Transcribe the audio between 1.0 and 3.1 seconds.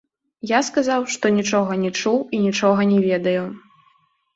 што нічога не чуў і нічога не